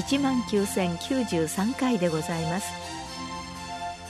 [0.00, 2.72] 19,093回でございます。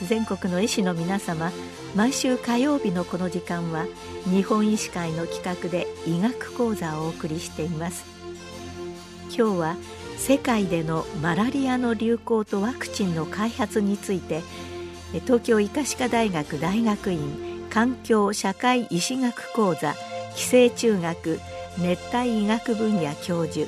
[0.07, 1.51] 全国の医師の皆様
[1.95, 3.85] 毎週火曜日のこの時間は
[4.25, 8.03] 日本医師会の企画で医学講座をお送りしています。
[9.27, 9.75] 今日は
[10.17, 14.41] 世界でのマラリアの流行とワクチンの開発について
[15.25, 17.19] 東京医科歯科大学大学院
[17.69, 19.95] 環境社会医師学講座
[20.35, 21.39] 寄生虫学
[21.77, 23.67] 熱帯医学分野教授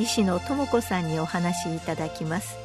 [0.00, 2.56] 医師の智子さんにお話しいただきます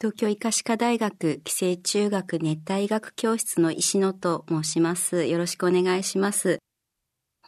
[0.00, 5.24] 東京医科歯科大学寄生虫学熱帯医学教室の石野と申します。
[5.24, 6.58] よろしくお願いします。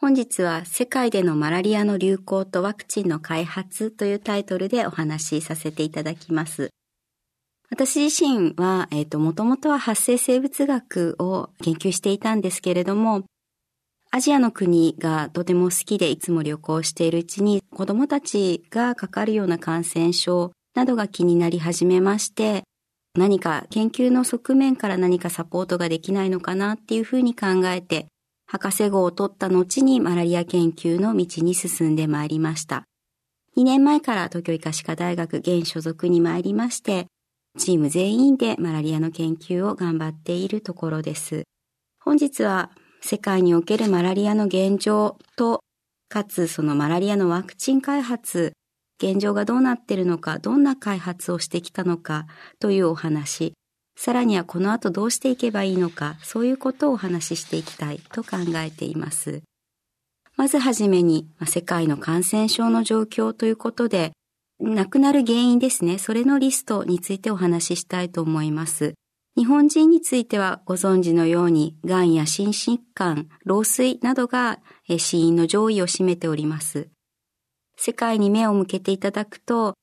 [0.01, 6.71] 本日は世界でのマラリアの流行とワクチンの開発というタイトルでお話しさせていただきます。
[7.69, 13.25] 私自身は、えっ、ー、と、もともとは発生生物学を研究していたんですけれども、
[14.11, 22.63] アジアの国がとても好きでいつも旅行しているうちに子供たちがかかるような感染症などが気になり始めまして、
[23.17, 28.07] 何か研究の側面から何かサポートができないのかなっていうふうに考えて、
[28.47, 32.85] 博士号を取った後にマラリア研究の道に進んでまいりました。
[33.57, 37.07] 2年前から東京医科歯科大学現所属に参りまして、
[37.59, 41.45] チーム全員でマラリアの研究を頑張っているところです。
[41.99, 42.71] 本日は
[43.07, 45.61] 世界におけるマラリアの現状と、
[46.09, 48.53] かつそのマラリアのワクチン開発
[49.01, 52.27] 現状がどうなってるのか、どんな開発をしてきたのか
[52.59, 53.53] というお話、
[53.97, 59.43] さらにはこの後どうしていけばいいのか、そういうことをお話ししていきたいと考えています。
[60.37, 64.13] まずはじめに、世界の感染症の状況ということで、
[64.59, 68.95] 亡くなる原因ですね、それのリストについてお話ししたいと思います。
[69.37, 74.61] 日本人についてはご存知のように、癌や心疾患、老衰などが
[74.97, 76.89] 死因の上位を占めております。
[77.77, 79.75] 世界に目を向けていただくと、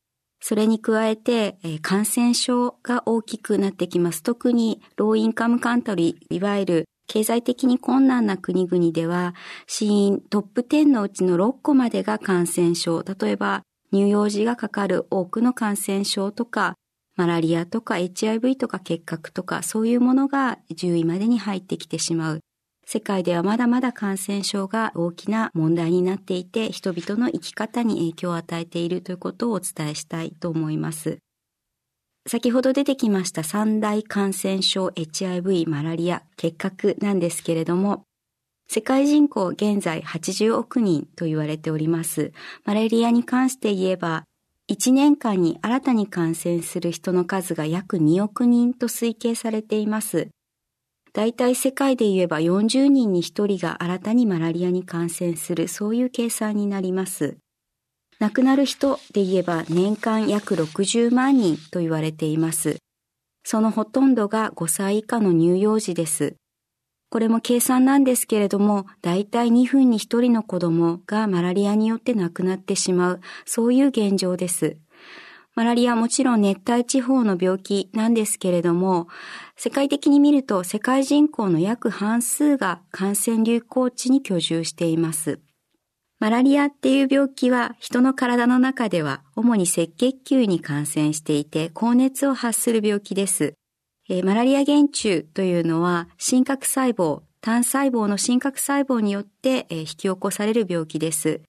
[0.41, 4.23] それに加えて、感染症が大きくなってきます。
[4.23, 9.35] 特にローインカムカントリー、いわゆる経済的に困難な国々では、
[9.67, 13.03] 死因トップ10のうちの6個までが感染症。
[13.03, 13.61] 例えば、
[13.91, 16.73] 乳幼児がかかる多くの感染症とか、
[17.15, 22.39] マラリアとか HIV とか結核とか、そういうものが10位までに入ってきてしまう。
[22.85, 31.19] 世界ではまだまだ感染症が大きな問題になっていて、人々の生き方に影響を与えているということをお伝えしたいと思います。
[32.25, 38.05] 先ほど出てきました三大感染症 HIV、マラリア、結核なんですけれども、
[38.67, 42.31] 世界人口現在80億人と言われております。
[42.65, 44.23] マラリアに関して言えば、
[44.71, 50.29] 1年間に新たに感染する人の数が約2億人と推計されています。
[51.11, 57.37] 大体世界で言えば40人に1人が新たにマラリアに感染する、そういう計算になります。
[58.19, 62.77] 亡くなる人で言えば年間約60万人と言われています。
[63.43, 66.35] そのほとんどが5歳以下の乳幼児です。
[67.13, 74.77] これも計算なんですけれども、だいたい2分に1人の子供がマラリアによって亡くなってしまう、そういう現状です。
[75.53, 79.09] マラリアもちろん熱帯地方の病気なんですけれども、
[79.55, 85.39] 世界的に見ると世界人口の約半数が感染流行地に居住しています。
[86.17, 93.53] マラリアっていう病気は人の体の中では主に赤血球に感染していて高熱を発する病気です。
[94.09, 101.41] えー、マラリア原虫というのは真核細胞、単細胞の真核細胞によって、えー、引き起こされる病気です。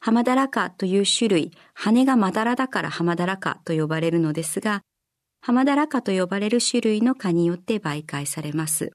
[0.00, 4.80] ハマダラカという種類、羽がまだらだからハマダラカと呼ばれるのですが、
[5.42, 8.92] ハマダラカと呼ばれる種類の蚊によって媒介されます。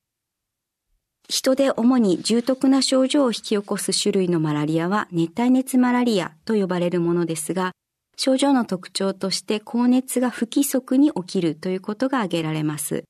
[1.29, 7.71] 人で主に重篤な症状を引き起こす種類のマラリアは熱帯熱マラリアと呼ばれるものですが、
[8.17, 13.03] 症状の特徴として高熱が不規則に起きるということが挙げられます。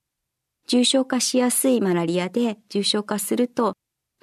[0.67, 3.75] 重症化しやすいマラリアで重症化すると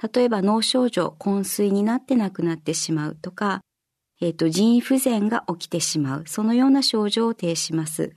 [0.03, 3.61] 例えば脳症状、昏睡になって亡くなってしまうとか、
[4.21, 8.13] えっ、ー、と、腎不全が起きてしまう、そのような症状を呈します。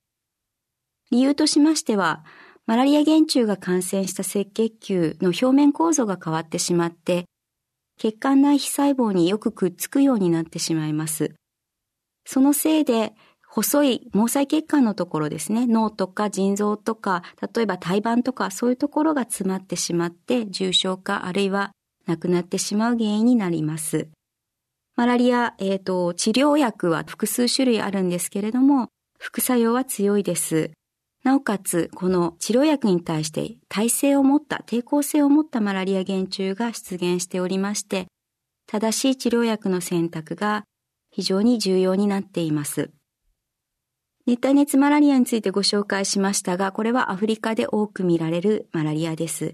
[1.12, 2.24] 理由としましては、
[2.66, 7.26] マラリア原虫が感染した赤血球の表面構造が変わってしまって、
[8.00, 11.36] 血管内皮細胞によくくっつくようになってしまいます。
[12.26, 13.14] そのせいで、
[13.48, 17.24] 細い毛細血管のところですね、脳とか腎臓とか、
[17.56, 21.72] 例えば胎盤とかそういうところが詰まってしまって重症化あるいは
[22.06, 24.10] 亡くなってしまう原因になります。
[24.98, 28.90] マラリア、えっ、ー、と、治療薬は複数種類あるんですけれども、
[29.20, 30.72] 副作用は強いです。
[31.24, 38.08] なおかつ、この治療薬に対して耐性を持った、抵抗性を持ったマラリア原虫が出現しておりまして、
[38.68, 40.64] 正しい治療薬の選択が
[41.16, 42.90] 非常に重要になっています。
[44.28, 49.54] 熱帯熱マラリアについてご紹介しましたが、これはアフリカで多く見られるマラリアです。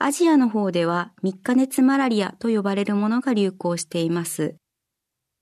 [0.00, 4.56] アジアの方では3日熱マラリアと呼ばれるものが流行しています。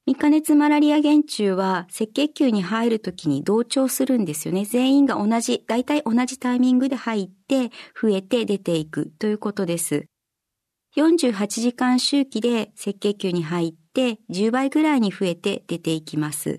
[0.07, 4.67] 3日熱マラリア原虫は赤血球に入るときに同調するんですよね。
[4.67, 10.05] 全員が同じ、大体同じタイミングで入って増えて出ていくということです。
[10.99, 16.59] 48時間周期で赤血球に入って10倍ぐらいに増えて出ていきます。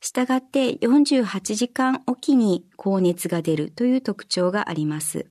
[0.00, 5.26] したがって48時間おきに高熱が出るという特徴があります。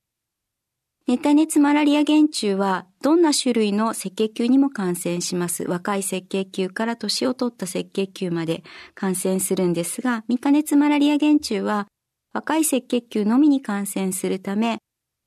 [1.07, 5.63] 熱帯熱マラリア原虫はどんな種類の赤血球にも感染します。
[5.63, 8.63] 若い赤血球から年を取った赤血球まで
[8.95, 11.87] 感染するんですが、未加熱マラリア原虫は
[12.33, 14.79] 若い赤血球のみに感染するため、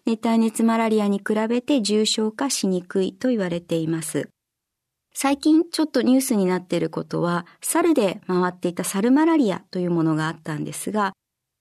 [0.04, 4.30] 熱帯熱マラリアに比べて重症化しにくいと言われています。
[5.20, 11.12] 最近ちょっとニュースになっていることは、猿で回っていたサルマラリアというものがあったんですが、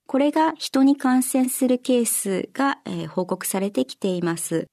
[0.05, 4.67] これが人に感染するケースが、えー、報告されてきています。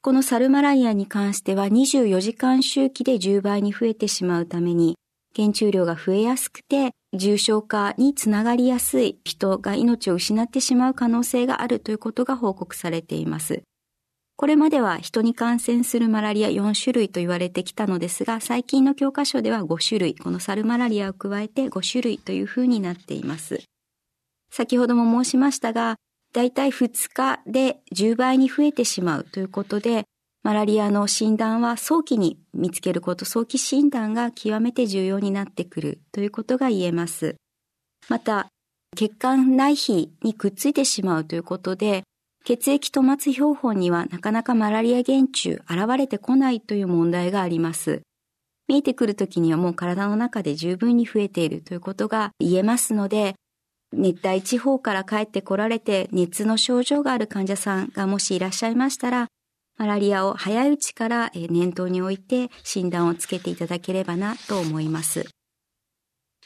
[0.00, 4.94] このサルマライアに関しては24時間周期で10倍に増えてしまうために、
[5.34, 13.64] 原虫量が増えやすくて重症化につながりやすい人が命を失ってしまう可能性があるということが報告されています。
[14.38, 23.60] これまでは人に感染するマラリア4種類と言われてきたのですが、最近の教科書では5種類、このサルマラリアを加えて5種類というふうになっています。
[24.52, 25.96] 先ほども申しましたが、
[26.32, 30.04] だいたい2日で10倍に増えてしまうということで、
[30.44, 37.34] マラリアの診断は早期に見つけること、早期診断が極めて重要になってくるということが言えます。
[38.08, 38.46] また、
[38.96, 42.04] 血管内皮にくっついてしまうということで、
[42.48, 48.00] 血液と末標本にはなかなかマラリア原虫現れてこないという問題があります。
[48.68, 53.34] 見えてくるときにはもう体の中で十分に増えているということが言えますので、
[53.92, 59.26] 熱帯地方から帰ってこられて熱の症状がある患者さんがもしいらっしゃいましたら、
[59.76, 65.26] マラリアを早いうちから念頭に置いて診断をつけていただければなと思います。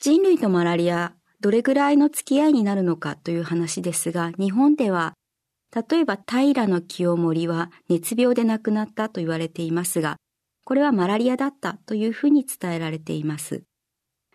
[0.01, 5.15] 人類とマラリア、どれぐらいの付き合いになるのかという話ですが、日本では、
[5.75, 6.53] 例えば平
[6.83, 10.17] 清盛は熱病で亡くなったと言われていますが、
[10.65, 13.63] これはマラリアだったというふうに伝えられています。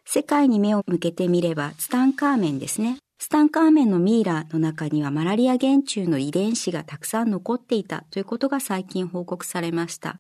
[0.06, 2.98] 世界に目を向けてみれば、ツタンカーメンですね。
[3.20, 10.18] ツタンカーメンのミイラの中にはマラリア原虫の遺伝子がたくさん残っていたということが最近報告されました。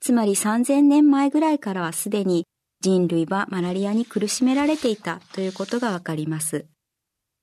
[0.00, 2.46] つまり3000年前ぐらいからはすでに
[2.80, 6.66] 人類はマラリアに苦しめられていたということがわかります。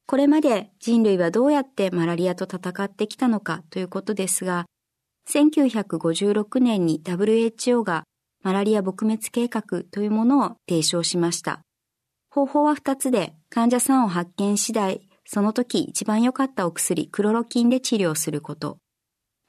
[0.05, 4.65] これまで人類はどうやってマラリアと戦ってきたのかということですが、
[5.29, 8.03] 1956年に WHO が
[8.43, 11.61] マラリア撲滅計画というものを提唱しました。
[12.29, 18.79] 方法は2つで、患者さんを発見次第、その時一番良かったお薬、クロロキンで治療すること。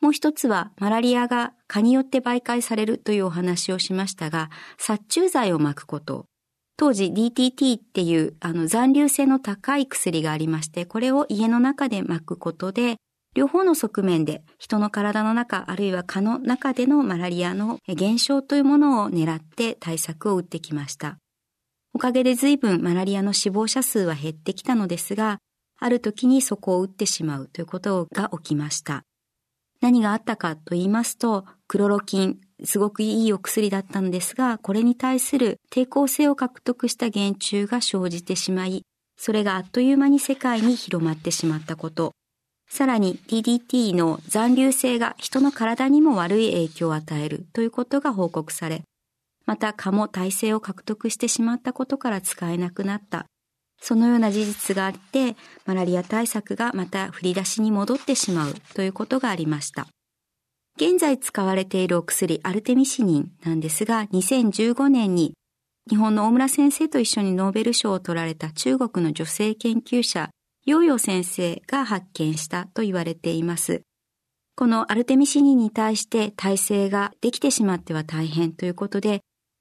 [0.00, 6.26] もう一つは、マラリアが蚊によって媒介されるというお話をしましたが、殺虫剤を巻くこと。
[6.76, 12.96] 当時 DTT っていうあの残留性の高い薬がありまして、これを家の中で巻くことで、
[13.34, 21.18] 両方の側面で人の体の中あるいは蚊の中でのマラリアの減少というものを狙って対策を打ってきました。
[21.92, 25.38] おかげで随分マラリアの死亡者数は減ってきたのですが、
[25.78, 29.02] ある時にそこを打ってしまうということが起きました。
[29.80, 38.82] 何があったかと言いますと、クロロキン、すごくいいお薬だったんですが、これに対する抵抗性を獲得した原虫が生じてしまい、
[39.16, 42.12] それがあっという間に世界に広まってしまったこと。
[42.70, 48.82] さらに DDT の残留性が人の体にも悪い影響を与えるということが報告され、
[49.46, 53.26] また蚊も耐性を獲得してしまったことから使えなくなった。
[53.80, 59.86] そのような事実があって、マラリア対策がまた振り出しに戻ってしまうということがありました。
[60.76, 65.34] 現在使われているお薬アルテミシニンなんですが、2015年に
[65.88, 70.30] 日本の大村先生と一緒にノーベル賞を取られた中国の女性研究者
[70.66, 73.82] ヨーヨー先生が発見したと言われています。
[74.56, 79.20] このアルテミシニンに対して耐性ができてしまっては大変ということで、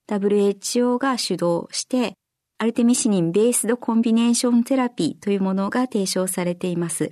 [0.09, 2.13] WHO が主導して、
[2.57, 7.11] アルテミシニンベースドコンビネーションテラピーというものが提唱されています。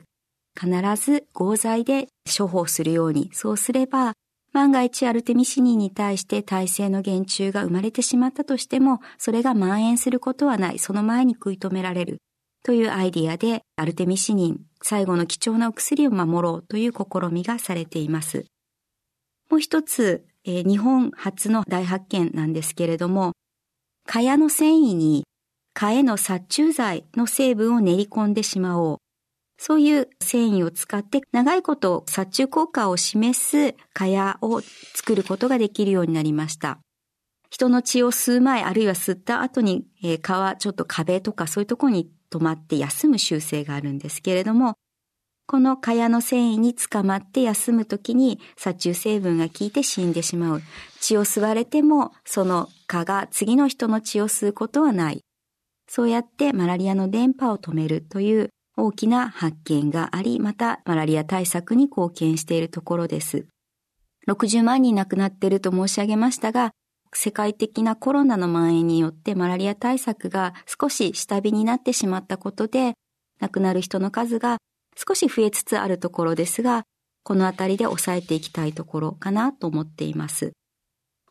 [0.60, 4.13] 必ず合剤で処方するように、そうすれば、
[4.53, 12.17] 万が一アルテミシニンに対して耐性の減虫が生まれてしまったとしても、それが蔓延することはない、その前に食い止められる。
[12.63, 18.46] というアイディアでアルテミシニン、最後の貴重なお薬を守ろうという試みがされています。
[19.50, 23.34] もう一つ、えー、日本初の大発見なんですけれども、
[24.05, 25.24] 蚊帳の繊維に
[25.74, 28.98] 蚊への殺虫剤の成分を練り込んでしまおう。
[29.63, 34.62] そういう繊維を使って長いこと殺虫効果を示す蚊帳を
[34.96, 36.80] 作ることができるようになりました。
[37.51, 44.74] 人の血を吸う前あるいは吸った後に、えー、蚊はちょっと壁とかそういうところに止まって休む習性があるんですけれども、
[45.46, 50.62] この蚊帳の繊維に捕まって休むときに殺虫成分が効いて死んでしまう。
[51.00, 55.22] 血を吸われてもその蚊が次の人の血を吸うことはない。
[55.88, 63.46] そうやってマラリアの電波を止めるという大きな発見があり、またマラリア対策に貢献しているところです。
[64.28, 66.72] 60万人亡くなっていると申し上げましたが、
[67.13, 72.94] 世界的なコロナの蔓延によってマラリア対策が少し下火になってしまったことで、
[73.40, 74.58] 亡くなる人の数が
[74.96, 76.84] 少し増えつつあるところですが、
[77.24, 80.54] このあたりで抑えていきたいところかなと思っています。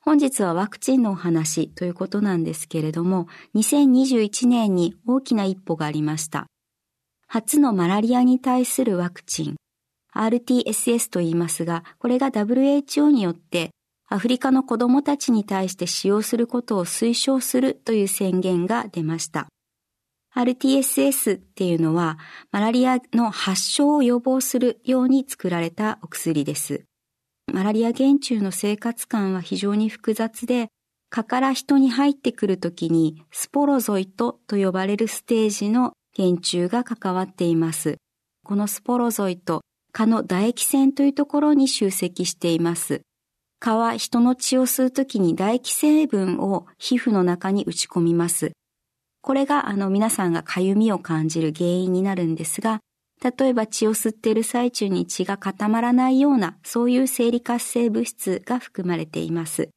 [0.03, 6.47] 本日はワクチンのお話ということなんですけれども、2021年に大きな一歩がありました。
[7.33, 9.55] 初のマラリアに対するワクチン、
[10.13, 13.71] RTSS と言いますが、これが WHO によって
[14.09, 19.47] アフリカの子供たちに対して使用することを推奨するという宣言が出ました。
[20.35, 22.19] RTSS っていうのは、
[22.51, 26.83] マラリアの発症を予防するように作られたお薬です。
[27.53, 30.67] マラリア原虫の生活感は非常に複雑で、
[31.11, 37.97] 蚊から人に入ってくるときにスポロゾイトと呼ばれるステージの原虫が関わっています。
[38.45, 39.63] このスポロゾイト、
[39.93, 43.03] 蚊の唾液腺というところに集積しています。
[43.61, 48.53] 蚊は人の血を吸うときに唾液成分を皮膚の中に打ち込みます。
[49.23, 52.81] これがあの皆さんが痒みを感じる原因になるんですが、
[53.23, 59.69] 例えば血を吸っている最中に血が固まらないような、そういう生理活性物質が含まれています。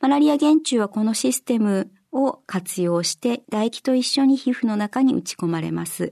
[0.00, 6.10] マラリア原虫はこのシステムを活用して唾液と一緒に皮膚の中に打ち込まれます。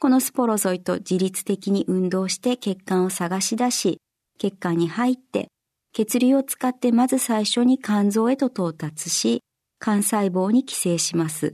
[0.00, 3.98] このスポロゾイと自律的に運動して血管を探し出し、
[4.38, 5.48] 血管に入って
[5.94, 9.42] 血流を使ってまず最初に肝臓へと到達し、
[9.80, 11.52] 肝細胞に寄生します。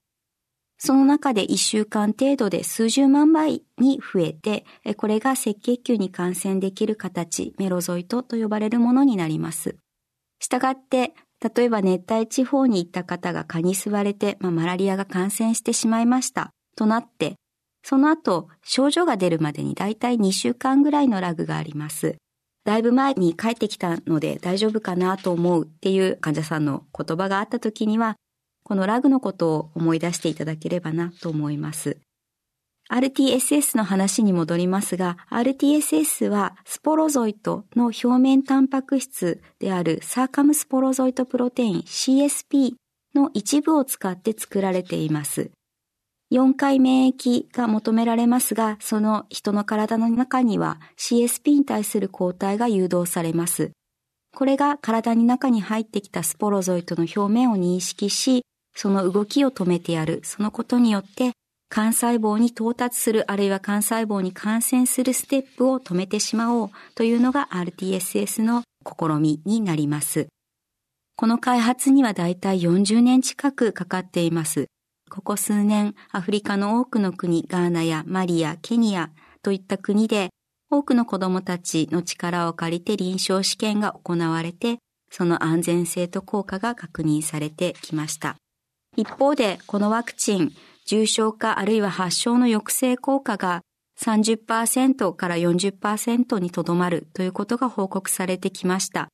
[0.79, 4.65] その中で1週間程度で数十万倍に増えて、
[4.97, 9.77] これが赤血球に感染できる形、メロゾイトと呼ばれるものになります。
[10.39, 16.51] したがって、例えば熱帯地方に行った方が蚊に吸われて、まあ、マラリアが感染してしまいました。
[16.77, 17.37] となって、
[17.83, 22.17] その後、症状が出るまでにだいたい2週間ぐらいのラグがあります。
[22.65, 28.17] だいぶ前に帰ってきたので大丈夫かなと思うっていう患者さんの言葉があった時には、
[28.63, 31.97] このラグのことを思い出していただければなと思います。
[32.91, 42.73] RTSS の話に戻りますが、RTSS はスポロゾイトの表面タンパク質であるサーカムスポロゾイトプロテイン CSP
[43.15, 45.51] の一部を使って作られています。
[46.33, 53.71] 4回免疫が求められますが、その人の体の中には CSP に対する抗体が誘導されます。
[54.35, 58.45] これが体の中に入ってきたスポロゾイトの表面を認識し、
[58.75, 60.21] その動きを止めてやる。
[60.23, 61.33] そのことによって、
[61.73, 70.27] 肝細胞に到達する、あるいは肝細胞に感染するステップを止めてしまおうというのが RTSS の試みになります。
[71.15, 74.67] この開発にはだいたい40年近くかかっています。
[75.11, 79.11] ここ数年、アフリカの多くの国、ガーナやマリア、ケニア
[79.43, 80.31] といった国で、
[80.71, 84.79] 多くの子供たちの力を借りて臨床試験が行われて、
[85.12, 88.37] その安全性と効果が確認されてきました。
[88.97, 90.53] 一方で、このワクチン、
[90.87, 93.63] 重症化あるいは発症の抑制効果が
[94.01, 99.09] 30%から40%にとどまるということが報告されてきました。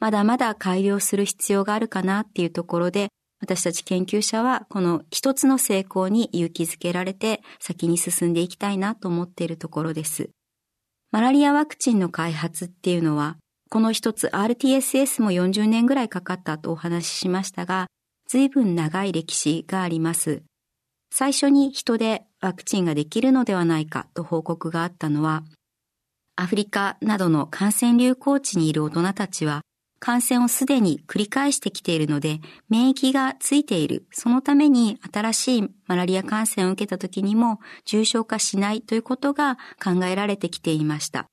[0.00, 3.08] まだまだ改良する必要があるかなっていうところで、
[3.40, 10.30] 私たち研究者はこの一つの成功に勇気づけられて先に進んでいきたいなと思っているところです。
[11.10, 13.36] マラリアワクチンの開発っていうのは、
[13.68, 17.86] この一つ RTSS も40年ぐらいかかったとお話ししましたが、
[18.28, 20.42] 随分長い歴史があります。
[21.14, 25.42] 最初に人でワクチンができるのではないかと報告があったのは、
[26.36, 29.60] アフリカなどの感染流行地にいる大人たちは
[29.98, 32.40] 感染をすでに繰り返してきているので
[32.70, 34.06] 免疫がついている。
[34.10, 41.26] そのために新しいマラリア感染を受けた時にも重症化しないということが考えられてきていました。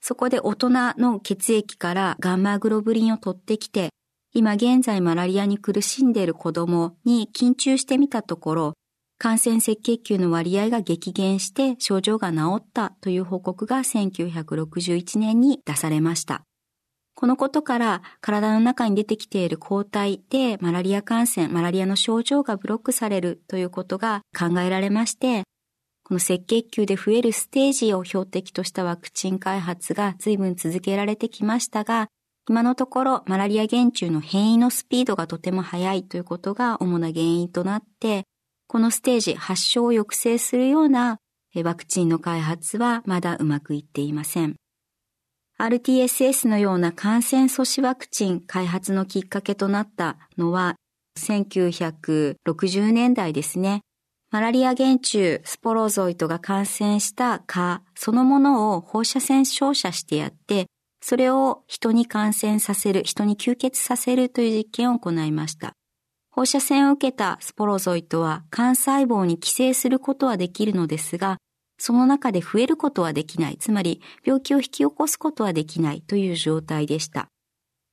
[0.00, 3.90] そこで大人の血液からガンマグロブリンを取ってきて
[4.32, 8.74] 今現在マラリアに苦しんでいる子供に緊張してみたところ、
[9.20, 16.44] 感染赤血球の割合が激減して症状が治ったという報告が1961年に出されました。
[17.16, 25.42] このことから体の中に出てきている抗体でマラリア感染、マラリアの症状がブロックされるということが考えられまして、
[26.04, 32.06] この赤血球で増えるステージを標的としたワクチン開発が随分続けられてきましたが、
[32.48, 38.26] 今のところマラリア原虫の変異のスピードがとても速いということが主な原因となって、
[38.68, 41.18] このステージ発症を抑制するような
[41.64, 44.56] ワクチンの開発はまだうまくいっていません。
[45.58, 50.76] RTSS のような感染阻止ワクチン開発のきっかけとなったのは、
[51.18, 53.80] 1960年代ですね。
[54.30, 60.66] マラリア原虫スポロゾイトが感染した蚊そのものを放射線照射してやって、
[61.00, 65.72] それを人に感染させる、人に吸血させるという実験を行いました。
[66.38, 71.38] 放射線を受けたスポロゾイトは幹細胞に寄生することはできるのですが、
[71.80, 77.26] その中で増えることはできない、つまり病気を引き起こすことはできないという状態でした。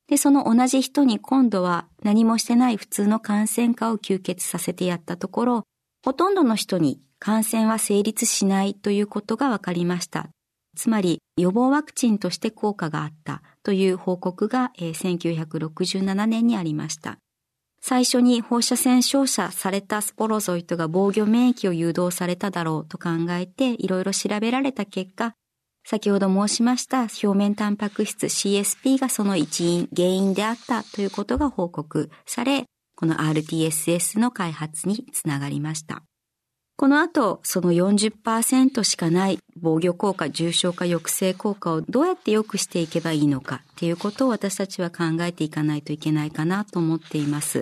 [0.08, 5.64] で、その同じ人に今度は何もしてない普通の感染化を吸血させてやったところ、
[6.04, 10.30] ほとんどの人に感染は成立しないということが分かりました。
[10.78, 17.18] つまり予防ワクチンとして効果があったという報告が1967年にありました。
[17.88, 25.36] 最初に放射線照射されたスポロゾイトが防御免疫を誘導されただろうと考えていろいろ調べられた結果、
[25.86, 32.66] 先ほど申しました表面タンパク質 CSP がその一因、原因であったということが報告され、
[32.96, 36.02] この RTSS の開発につながりました。
[36.78, 47.62] この後、その40%しかない防御効果、重症化抑制効果をどうやって良くしていけばいいのかっていうことを私たちは考えていかないといけないかなと思っています。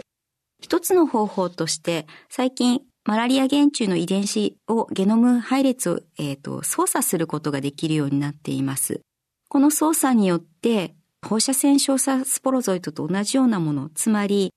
[0.63, 9.01] 一つの方法として、最近、マラリア原虫の遺伝子をゲノム配列を、えーと、操作することができるようになっています。
[9.49, 14.53] この操作によって、放射線照射スポロゾイトと同じようなもの、つまり、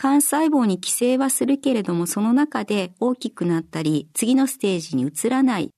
[0.00, 5.70] 幹細胞に寄生はするけれども、その中で大きくなったり、次のステージに移らない、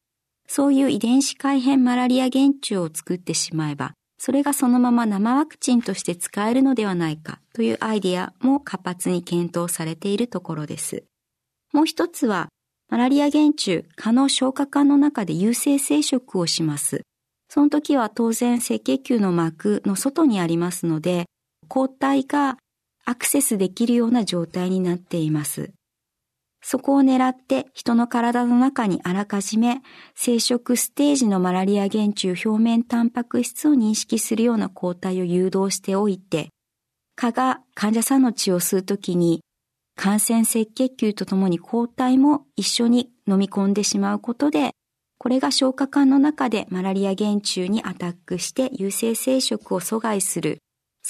[0.46, 11.04] そういう遺伝子改変マラリア原虫を作ってしまえば、それがそのまま生ワクチンとして使えるのではないかというアイディアも活発に検討されているところです。
[11.72, 12.50] もう一つは、
[12.90, 17.00] マラリア原虫、蚊の消化管の中で有性生殖をします。
[17.48, 21.24] その時は当然赤血球の膜の外にありますので、
[21.68, 22.58] 抗体が
[23.06, 25.70] アクセスできるような状態になっています。
[26.62, 29.80] そこを狙って人の体の中にあらかじめ
[30.14, 36.48] 生殖ステージのマラリア原虫表面タンパク質を認識するような抗体を誘導しておいて、
[37.16, 39.40] 蚊が患者さんの血を吸うときに
[39.96, 44.70] 感染赤血球とともに抗体も一緒に飲み込んでしまうことで、
[45.18, 50.58] これが消化管の中でマラリア原虫にアタックして有性生殖を阻害する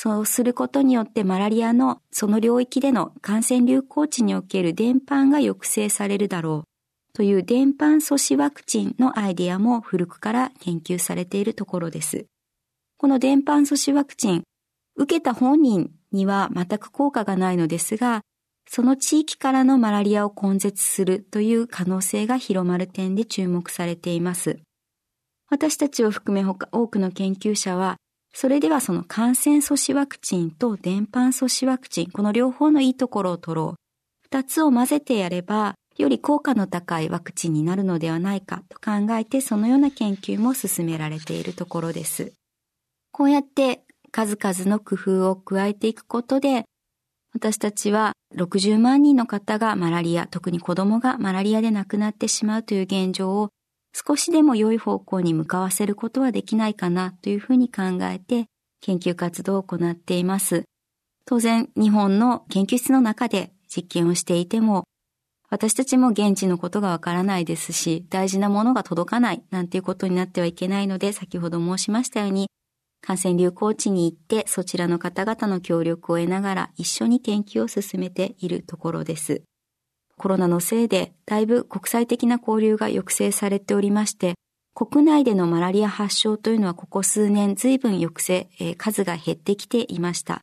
[0.02, 12.24] そうすることによってマラリアのその領域での感染流行地における伝播が抑制されるだろうという伝播阻止ワクチンのアイデアも古くから研究されているところです。
[12.96, 14.42] この伝播阻止ワクチン、
[14.96, 18.22] 受けた本人には全く効果がないのですが、
[18.66, 24.60] その地域からのマラリアを根絶するという可能性が広まる点で注目されています。
[25.50, 27.98] 私たちを含め他多くの研究者は、
[28.32, 33.80] それではその感染阻止ワクチンと伝播阻止ワクチン、この両方のいいところを取ろう。
[34.22, 42.32] 二つを混ぜてやれば、より効果の高いワクチンになるのではないかと考えて、そのような研究も進められているところです。
[43.12, 46.64] こうやって数々の工夫を加えていくことで、
[47.34, 53.50] 私たちは60万人の方がマラリア、特に子供がマラリアで亡くなってしまうという現状を
[53.92, 58.46] 少しでも良い方向に向かわせることはできないかなというふうに考えて
[58.80, 60.64] 研究活動を行っています。
[61.24, 64.84] 当然、日本の研究室の中で実験をしていても、
[65.48, 72.48] 私たちも現地のことがわからないですし、大事なものが届かないなんていうことになってはいけないので、先ほど申しましたように、
[73.02, 79.42] 感染流行地に行ってそちらの方々の協力を得ながら一緒に研究を進めているところです。
[80.20, 84.34] コロナのせいでだいぶ国際的な交流が抑制されておりまして、
[84.74, 90.42] 国内でのマラリア発症というのはここ数年随分抑制、えー、数が減ってきていました。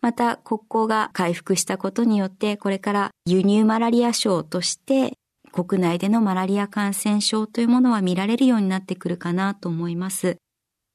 [0.00, 5.14] また国交が回復したことによってこれから輸入マラリア症として
[5.50, 10.36] 国内でのマラリア感染症というものは見られるようになってくるかなと思います。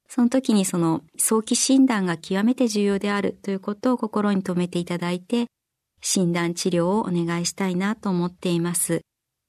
[0.07, 5.47] その時にその早期診断が極めて重要であるということを心に留めていただいて、
[6.07, 9.01] 診断治療をお願いしたいなと思っています。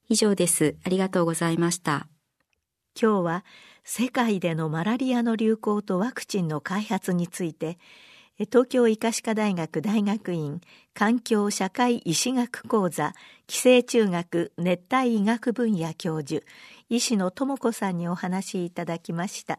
[0.08, 0.76] 以上です。
[0.84, 2.08] ありがとうございました。
[2.98, 3.44] 今日は
[3.84, 7.76] 世界でのマラリアの流行とワクチンの開発について
[8.38, 10.62] 東京医科歯科大学大学院
[10.94, 13.12] 環境社会医師学講座
[13.46, 16.42] 寄生中学熱帯医学分野教授
[16.88, 19.58] 医師の智子さんにお話しいただきました。